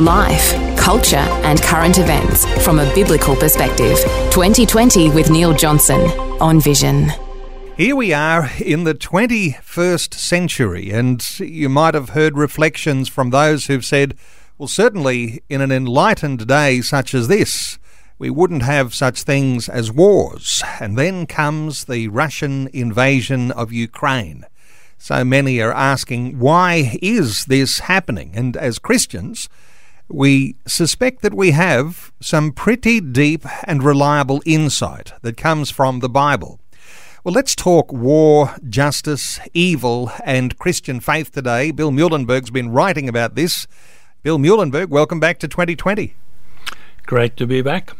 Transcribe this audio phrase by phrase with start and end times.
[0.00, 3.96] Life, culture, and current events from a biblical perspective.
[4.30, 5.98] 2020 with Neil Johnson
[6.38, 7.10] on Vision.
[7.78, 13.66] Here we are in the 21st century, and you might have heard reflections from those
[13.66, 14.18] who've said,
[14.58, 17.78] well, certainly in an enlightened day such as this,
[18.18, 20.62] we wouldn't have such things as wars.
[20.78, 24.44] And then comes the Russian invasion of Ukraine.
[24.98, 28.32] So many are asking, why is this happening?
[28.34, 29.48] And as Christians,
[30.08, 36.08] we suspect that we have some pretty deep and reliable insight that comes from the
[36.08, 36.60] Bible.
[37.24, 41.72] Well, let's talk war, justice, evil, and Christian faith today.
[41.72, 43.66] Bill Muehlenberg's been writing about this.
[44.22, 46.14] Bill Muehlenberg, welcome back to 2020.
[47.06, 47.92] Great to be back.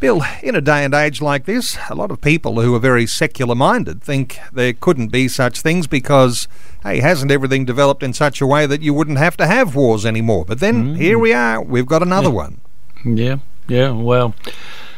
[0.00, 3.06] Bill, in a day and age like this, a lot of people who are very
[3.06, 6.48] secular minded think there couldn't be such things because,
[6.82, 10.06] hey, hasn't everything developed in such a way that you wouldn't have to have wars
[10.06, 10.46] anymore?
[10.46, 10.96] But then mm.
[10.96, 12.34] here we are, we've got another yeah.
[12.34, 12.60] one.
[13.04, 13.38] Yeah,
[13.68, 14.34] yeah, well,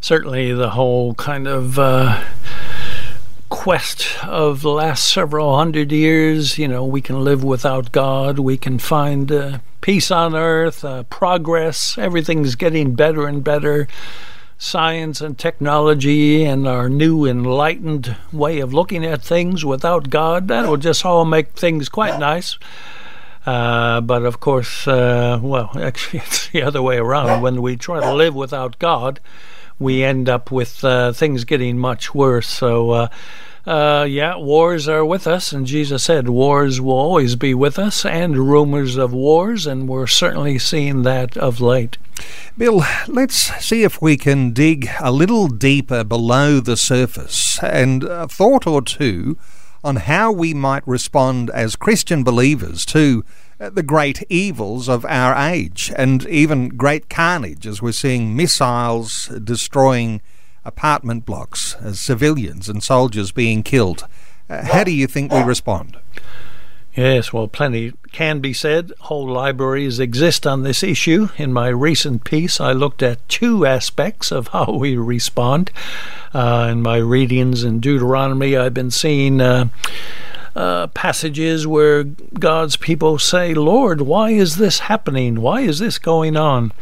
[0.00, 1.78] certainly the whole kind of.
[1.78, 2.22] Uh,
[3.48, 6.56] quest of the last several hundred years.
[6.56, 8.38] You know, we can live without God.
[8.38, 11.98] We can find uh, peace on earth, uh, progress.
[11.98, 13.86] Everything's getting better and better
[14.56, 20.68] science and technology and our new enlightened way of looking at things without God, that
[20.68, 22.56] will just all make things quite nice.
[23.44, 27.42] Uh, but of course, uh, well, actually, it's the other way around.
[27.42, 29.18] When we try to live without God,
[29.82, 32.48] we end up with uh, things getting much worse.
[32.48, 33.08] So, uh,
[33.66, 38.04] uh, yeah, wars are with us, and Jesus said wars will always be with us,
[38.04, 41.96] and rumors of wars, and we're certainly seeing that of late.
[42.58, 48.26] Bill, let's see if we can dig a little deeper below the surface and a
[48.26, 49.38] thought or two
[49.84, 53.24] on how we might respond as Christian believers to
[53.70, 60.20] the great evils of our age and even great carnage as we're seeing missiles destroying
[60.64, 64.06] apartment blocks as civilians and soldiers being killed.
[64.48, 65.96] Uh, how do you think we respond?
[66.94, 68.92] Yes, well, plenty can be said.
[69.00, 71.30] Whole libraries exist on this issue.
[71.38, 75.70] In my recent piece, I looked at two aspects of how we respond.
[76.34, 79.40] Uh, in my readings in Deuteronomy, I've been seeing.
[79.40, 79.68] Uh,
[80.54, 85.40] uh, passages where God's people say, Lord, why is this happening?
[85.40, 86.72] Why is this going on?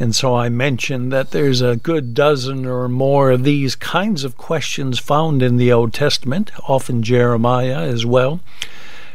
[0.00, 4.36] And so I mentioned that there's a good dozen or more of these kinds of
[4.36, 8.40] questions found in the Old Testament, often Jeremiah as well.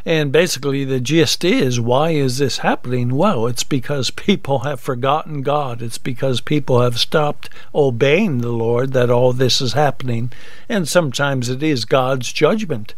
[0.06, 3.16] And basically, the gist is why is this happening?
[3.16, 5.82] Well, it's because people have forgotten God.
[5.82, 10.32] It's because people have stopped obeying the Lord that all this is happening.
[10.68, 12.94] And sometimes it is God's judgment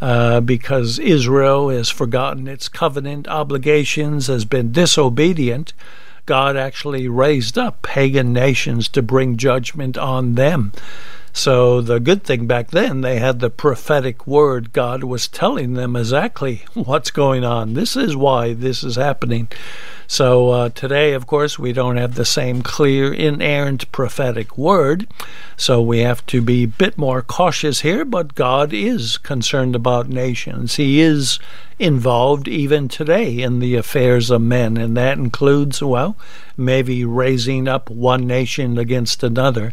[0.00, 5.72] uh, because Israel has forgotten its covenant obligations, has been disobedient.
[6.26, 10.72] God actually raised up pagan nations to bring judgment on them.
[11.32, 14.72] So the good thing back then, they had the prophetic word.
[14.72, 17.74] God was telling them exactly what's going on.
[17.74, 19.48] This is why this is happening.
[20.06, 25.06] So uh, today, of course, we don't have the same clear, inerrant prophetic word.
[25.56, 30.08] So we have to be a bit more cautious here, but God is concerned about
[30.08, 30.76] nations.
[30.76, 31.38] He is
[31.80, 36.16] involved even today in the affairs of men, and that includes, well,
[36.56, 39.72] maybe raising up one nation against another.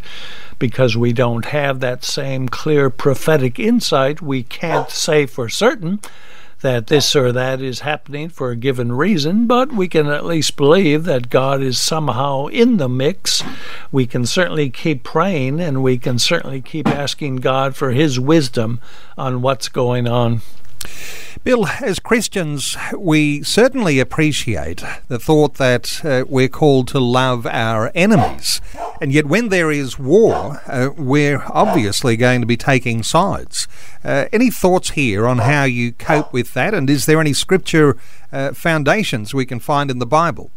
[0.57, 6.00] Because we don't have that same clear prophetic insight, we can't say for certain
[6.62, 10.57] that this or that is happening for a given reason, but we can at least
[10.57, 13.44] believe that God is somehow in the mix.
[13.91, 18.79] We can certainly keep praying and we can certainly keep asking God for His wisdom
[19.17, 20.41] on what's going on.
[21.43, 27.91] Bill, as Christians, we certainly appreciate the thought that uh, we're called to love our
[27.95, 28.59] enemies.
[28.99, 33.67] And yet, when there is war, uh, we're obviously going to be taking sides.
[34.03, 36.73] Uh, any thoughts here on how you cope with that?
[36.73, 37.97] And is there any scripture
[38.31, 40.51] uh, foundations we can find in the Bible?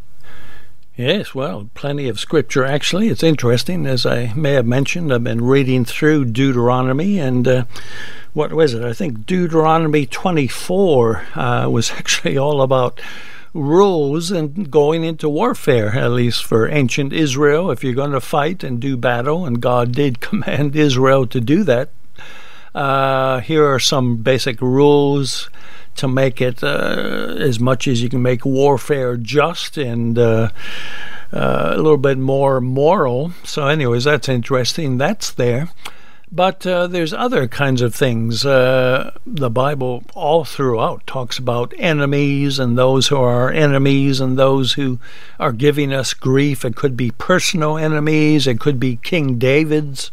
[0.96, 3.08] Yes, well, plenty of scripture actually.
[3.08, 7.64] It's interesting, as I may have mentioned, I've been reading through Deuteronomy and uh,
[8.32, 8.84] what was it?
[8.84, 13.00] I think Deuteronomy 24 uh, was actually all about
[13.52, 17.70] rules and going into warfare, at least for ancient Israel.
[17.70, 21.64] If you're going to fight and do battle, and God did command Israel to do
[21.64, 21.90] that,
[22.74, 25.50] uh, here are some basic rules
[25.96, 30.50] to make it uh, as much as you can make warfare just and uh,
[31.32, 33.32] uh, a little bit more moral.
[33.42, 34.98] So, anyways, that's interesting.
[34.98, 35.70] That's there.
[36.32, 38.46] But uh, there's other kinds of things.
[38.46, 44.74] Uh, the Bible, all throughout, talks about enemies and those who are enemies and those
[44.74, 45.00] who
[45.40, 46.64] are giving us grief.
[46.64, 50.10] It could be personal enemies, it could be King David's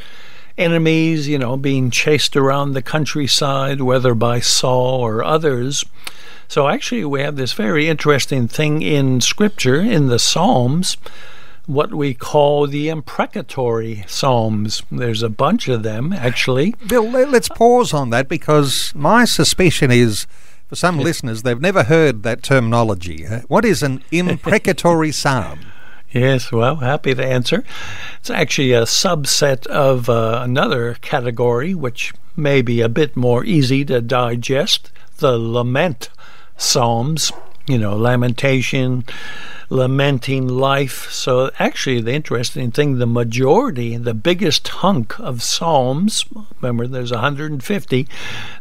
[0.57, 5.85] enemies, you know, being chased around the countryside, whether by Saul or others.
[6.47, 10.97] So actually, we have this very interesting thing in Scripture, in the Psalms,
[11.67, 14.81] what we call the imprecatory Psalms.
[14.89, 16.73] There's a bunch of them, actually.
[16.87, 20.25] Bill, let's pause on that because my suspicion is.
[20.67, 23.23] For some listeners, they've never heard that terminology.
[23.47, 25.59] What is an imprecatory psalm?
[26.11, 27.63] Yes, well, happy to answer.
[28.19, 33.85] It's actually a subset of uh, another category, which may be a bit more easy
[33.85, 36.09] to digest the lament
[36.57, 37.31] psalms,
[37.67, 39.03] you know, lamentation,
[39.69, 41.11] lamenting life.
[41.11, 46.25] So, actually, the interesting thing, the majority, the biggest hunk of Psalms,
[46.61, 48.07] remember there's 150,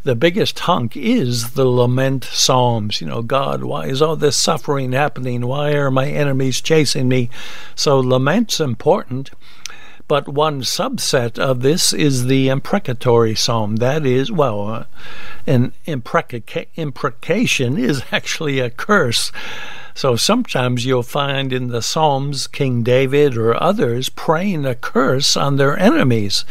[0.02, 3.00] the biggest hunk is the lament Psalms.
[3.00, 5.46] You know, God, why is all this suffering happening?
[5.46, 7.30] Why are my enemies chasing me?
[7.74, 9.30] So, lament's important.
[10.08, 13.76] But one subset of this is the imprecatory psalm.
[13.76, 14.84] That is, well, uh,
[15.46, 19.32] an impreca- imprecation is actually a curse.
[19.96, 25.56] So sometimes you'll find in the Psalms King David or others praying a curse on
[25.56, 26.44] their enemies.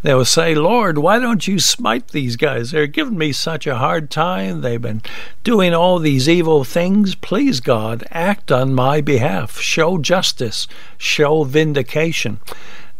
[0.00, 2.70] They'll say, Lord, why don't you smite these guys?
[2.70, 4.62] They're giving me such a hard time.
[4.62, 5.02] They've been
[5.44, 7.14] doing all these evil things.
[7.14, 9.60] Please, God, act on my behalf.
[9.60, 10.66] Show justice.
[10.96, 12.40] Show vindication.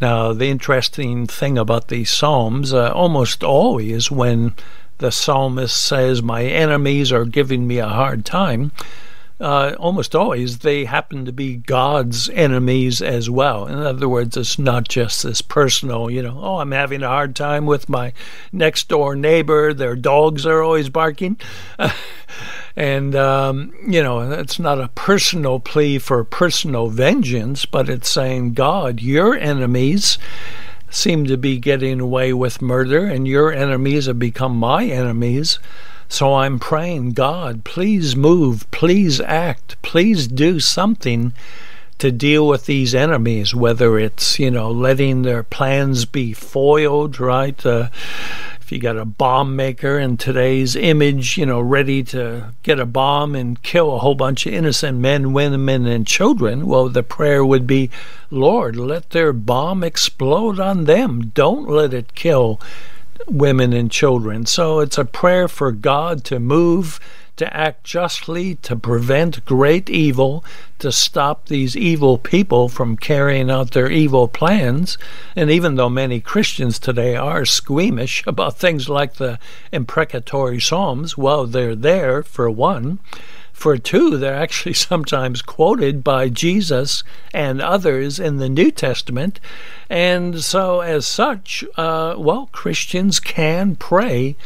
[0.01, 4.55] Now, the interesting thing about these Psalms, uh, almost always when
[4.99, 8.73] the psalmist says, My enemies are giving me a hard time,
[9.39, 13.67] uh, almost always they happen to be God's enemies as well.
[13.67, 17.37] In other words, it's not just this personal, you know, oh, I'm having a hard
[17.37, 18.13] time with my
[18.51, 21.39] next door neighbor, their dogs are always barking.
[22.77, 28.55] and, um, you know, it's not a personal plea for personal vengeance, but it's saying,
[28.55, 30.19] God, your enemies
[30.89, 35.59] seem to be getting away with murder, and your enemies have become my enemies.
[36.09, 41.33] So I'm praying, God, please move, please act, please do something
[41.99, 47.65] to deal with these enemies, whether it's, you know, letting their plans be foiled, right?
[47.65, 47.89] Uh,
[48.61, 52.85] if you got a bomb maker in today's image, you know, ready to get a
[52.85, 57.45] bomb and kill a whole bunch of innocent men, women, and children, well, the prayer
[57.45, 57.91] would be,
[58.31, 61.31] Lord, let their bomb explode on them.
[61.35, 62.61] Don't let it kill
[63.27, 64.47] women and children.
[64.47, 67.01] So it's a prayer for God to move,
[67.37, 70.45] to act justly, to prevent great evil,
[70.79, 74.99] to stop these evil people from carrying out their evil plans.
[75.35, 79.39] And even though many Christians today are squeamish about things like the
[79.73, 82.99] imprecatory Psalms, well, they're there for one.
[83.53, 89.41] For two, they're actually sometimes quoted by Jesus and others in the New Testament.
[89.89, 94.37] And so, as such, uh, well, Christians can pray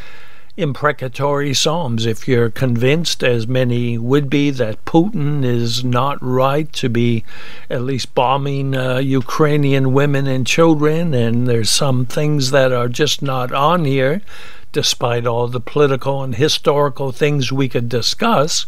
[0.60, 2.06] imprecatory psalms.
[2.06, 7.24] If you're convinced, as many would be, that Putin is not right to be
[7.68, 13.22] at least bombing uh, Ukrainian women and children, and there's some things that are just
[13.22, 14.22] not on here,
[14.72, 18.66] despite all the political and historical things we could discuss,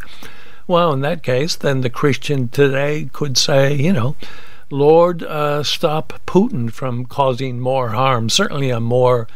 [0.67, 4.15] well, in that case, then the Christian today could say, you know,
[4.69, 8.29] Lord, uh, stop Putin from causing more harm.
[8.29, 9.27] Certainly, a more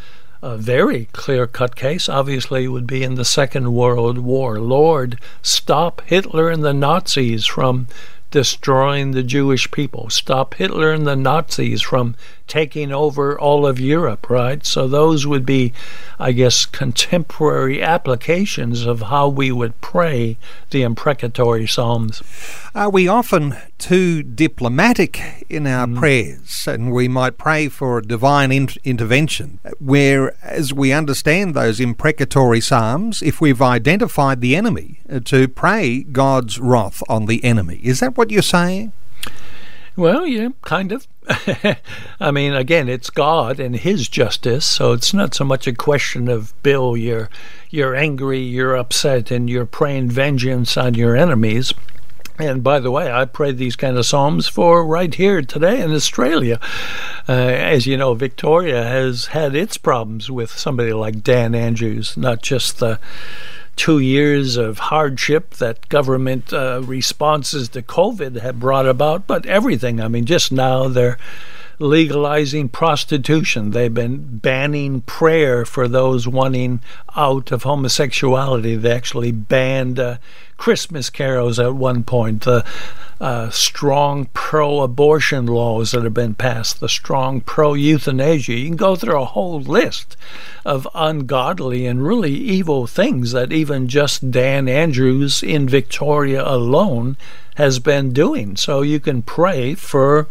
[0.42, 4.60] uh, very clear cut case, obviously, would be in the Second World War.
[4.60, 7.88] Lord, stop Hitler and the Nazis from
[8.30, 10.10] destroying the Jewish people.
[10.10, 12.16] Stop Hitler and the Nazis from
[12.48, 14.66] taking over all of Europe, right?
[14.66, 15.74] So those would be,
[16.20, 20.38] I guess, contemporary applications of how we would pray
[20.72, 22.24] the imprecatory Psalms.
[22.74, 25.98] Are we often too diplomatic in our mm.
[25.98, 26.68] prayers?
[26.68, 33.22] And we might pray for a divine in- intervention, whereas we understand those imprecatory Psalms,
[33.22, 37.80] if we've identified the enemy, uh, to pray God's wrath on the enemy.
[37.84, 38.94] Is that what you're saying?
[39.98, 41.08] Well, yeah, kind of.
[42.20, 46.30] I mean, again, it's God and His justice, so it's not so much a question
[46.30, 46.96] of Bill.
[46.96, 47.30] You're
[47.72, 51.74] you're angry, you're upset, and you're praying vengeance on your enemies.
[52.38, 55.92] And by the way, I prayed these kind of psalms for right here today in
[55.92, 56.60] Australia.
[57.28, 62.44] Uh, as you know, Victoria has had its problems with somebody like Dan Andrews, not
[62.44, 63.00] just the
[63.78, 70.02] two years of hardship that government uh, responses to COVID have brought about, but everything.
[70.02, 71.18] I mean, just now they're
[71.80, 73.72] legalizing prostitution.
[73.72, 76.82] They've been banning prayer for those wanting
[77.16, 78.76] out of homosexuality.
[78.76, 80.18] They actually banned uh,
[80.58, 82.44] Christmas carols at one point.
[82.44, 82.66] The
[83.20, 88.54] uh, strong pro abortion laws that have been passed, the strong pro euthanasia.
[88.54, 90.16] You can go through a whole list
[90.66, 97.18] of ungodly and really evil things that even just Dan Andrews in Victoria alone
[97.56, 98.56] has been doing.
[98.56, 100.28] So you can pray for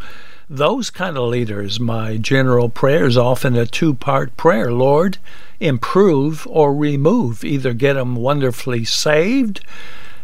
[0.48, 5.18] those kind of leaders, my general prayer is often a two part prayer Lord,
[5.58, 7.42] improve or remove.
[7.42, 9.60] Either get them wonderfully saved,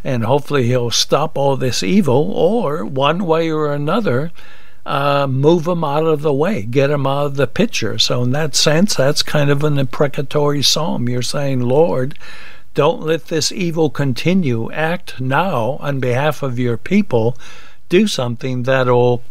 [0.04, 4.32] and hopefully He'll stop all this evil, or one way or another,
[4.84, 7.98] uh, move him out of the way, get him out of the picture.
[7.98, 11.08] So, in that sense, that's kind of an imprecatory psalm.
[11.08, 12.18] You're saying, Lord,
[12.74, 14.70] don't let this evil continue.
[14.72, 17.36] Act now on behalf of your people.
[17.88, 19.22] Do something that'll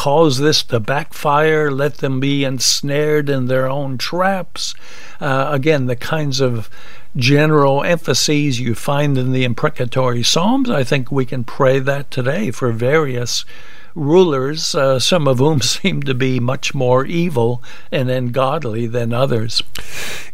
[0.00, 4.74] cause this to backfire, let them be ensnared in their own traps.
[5.20, 6.70] Uh, again, the kinds of
[7.16, 12.50] general emphases you find in the imprecatory Psalms, I think we can pray that today
[12.50, 13.44] for various
[13.94, 19.62] rulers, uh, some of whom seem to be much more evil and ungodly than others.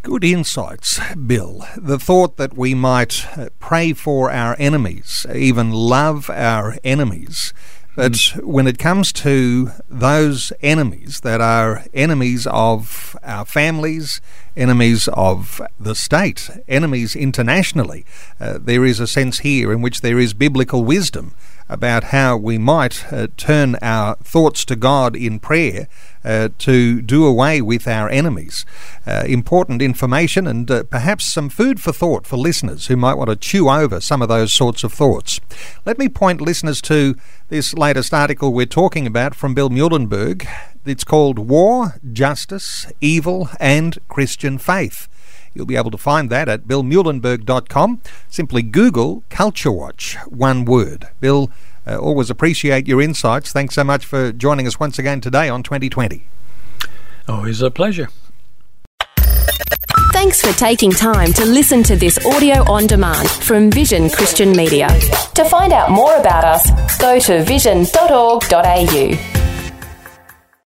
[0.05, 1.67] Good insights, Bill.
[1.77, 3.27] The thought that we might
[3.59, 7.53] pray for our enemies, even love our enemies,
[7.97, 14.21] but when it comes to those enemies that are enemies of our families,
[14.55, 18.05] enemies of the state, enemies internationally,
[18.39, 21.35] uh, there is a sense here in which there is biblical wisdom
[21.69, 25.89] about how we might uh, turn our thoughts to God in prayer
[26.25, 28.65] uh, to do away with our enemies.
[29.07, 33.31] Uh, important information and uh, perhaps some food for thought for listeners who might want
[33.31, 35.41] to chew over some of those sorts of thoughts.
[35.85, 37.17] Let me point listeners to
[37.49, 40.47] this latest article we're talking about from Bill Muehlenberg.
[40.85, 45.09] It's called War, Justice, Evil, and Christian Faith.
[45.57, 48.01] You'll be able to find that at billmuehlenberg.com.
[48.29, 51.09] Simply Google Culture Watch, one word.
[51.21, 51.51] Bill,
[51.87, 53.53] uh, always appreciate your insights.
[53.53, 56.27] Thanks so much for joining us once again today on 2020.
[57.29, 58.09] Always a pleasure.
[60.13, 64.89] Thanks for taking time to listen to this audio on demand from Vision Christian Media.
[65.35, 69.46] To find out more about us, go to vision.org.au.